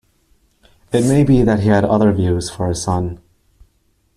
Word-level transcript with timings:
It 0.91 1.05
may 1.05 1.23
be 1.23 1.43
that 1.43 1.59
he 1.59 1.67
had 1.69 1.85
other 1.85 2.11
views 2.11 2.49
for 2.49 2.67
his 2.69 2.81
son. 2.81 3.19